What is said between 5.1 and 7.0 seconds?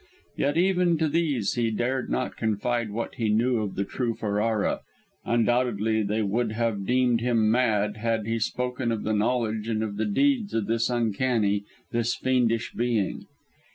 undoubtedly they would have